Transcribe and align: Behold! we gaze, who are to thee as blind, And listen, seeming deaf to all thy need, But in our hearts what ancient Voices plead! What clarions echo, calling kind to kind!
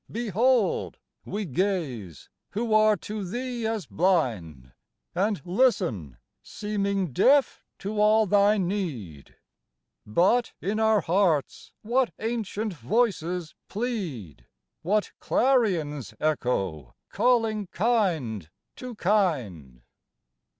Behold! 0.11 0.97
we 1.25 1.45
gaze, 1.45 2.27
who 2.53 2.73
are 2.73 2.97
to 2.97 3.23
thee 3.23 3.67
as 3.67 3.85
blind, 3.85 4.71
And 5.13 5.39
listen, 5.45 6.17
seeming 6.41 7.13
deaf 7.13 7.63
to 7.77 8.01
all 8.01 8.25
thy 8.25 8.57
need, 8.57 9.35
But 10.03 10.53
in 10.59 10.79
our 10.79 11.01
hearts 11.01 11.71
what 11.83 12.15
ancient 12.17 12.73
Voices 12.73 13.53
plead! 13.69 14.47
What 14.81 15.11
clarions 15.19 16.15
echo, 16.19 16.95
calling 17.11 17.67
kind 17.67 18.49
to 18.77 18.95
kind! 18.95 19.83